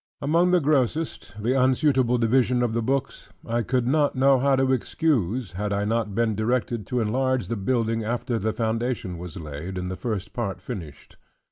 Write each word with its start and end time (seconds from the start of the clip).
Among 0.19 0.49
the 0.49 0.59
grossest, 0.59 1.35
the 1.39 1.53
unsuitable 1.53 2.17
division 2.17 2.63
of 2.63 2.73
the 2.73 2.81
books, 2.81 3.29
I 3.45 3.61
could 3.61 3.85
not 3.85 4.15
know 4.15 4.39
how 4.39 4.55
to 4.55 4.71
excuse, 4.71 5.51
had 5.51 5.71
I 5.71 5.85
not 5.85 6.15
been 6.15 6.33
directed 6.33 6.87
to 6.87 7.01
enlarge 7.01 7.49
the 7.49 7.55
building 7.55 8.03
after 8.03 8.39
the 8.39 8.51
foundation 8.51 9.19
was 9.19 9.37
laid, 9.37 9.77
and 9.77 9.91
the 9.91 9.95
first 9.95 10.33
part 10.33 10.59
finished. 10.59 11.17